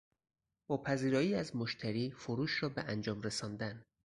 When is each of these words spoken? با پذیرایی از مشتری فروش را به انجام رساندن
با 0.69 0.77
پذیرایی 0.77 1.35
از 1.35 1.55
مشتری 1.55 2.11
فروش 2.11 2.63
را 2.63 2.69
به 2.69 2.81
انجام 2.81 3.21
رساندن 3.21 3.85